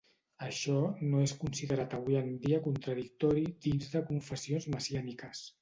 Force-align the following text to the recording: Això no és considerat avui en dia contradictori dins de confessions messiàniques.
Això 0.45 0.77
no 1.11 1.19
és 1.25 1.33
considerat 1.41 1.93
avui 1.99 2.17
en 2.21 2.33
dia 2.47 2.63
contradictori 2.71 3.47
dins 3.67 3.95
de 3.97 4.05
confessions 4.11 4.71
messiàniques. 4.79 5.49